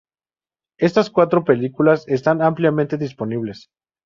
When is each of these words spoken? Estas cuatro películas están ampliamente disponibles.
Estas 0.79 1.11
cuatro 1.11 1.43
películas 1.43 2.07
están 2.07 2.41
ampliamente 2.41 2.97
disponibles. 2.97 3.67